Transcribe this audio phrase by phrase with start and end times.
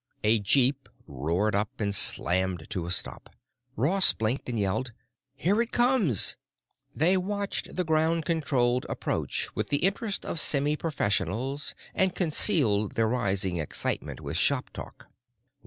[0.23, 3.29] A jeep roared up and slammed to a stop;
[3.75, 4.93] Ross blinked and yelled:
[5.35, 6.37] "Here it comes!"
[6.95, 13.57] They watched the ground controlled approach with the interest of semiprofessionals and concealed their rising
[13.57, 15.07] excitement with shop talk.